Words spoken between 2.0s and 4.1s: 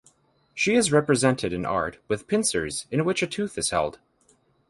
with pincers in which a tooth is held.